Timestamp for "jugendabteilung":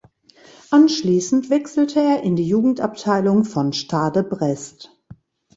2.47-3.43